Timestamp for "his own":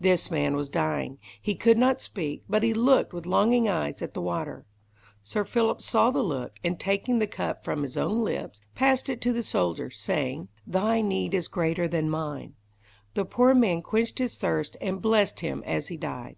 7.82-8.24